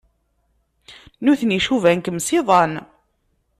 Nutni 1.25 1.59
cuban-kem 1.65 2.17
s 2.25 2.29
iḍan. 2.39 2.73